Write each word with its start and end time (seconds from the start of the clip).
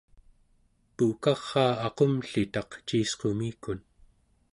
puukaraa 0.95 1.73
aqumllitaq 1.87 2.69
ciisqumikun 2.87 3.79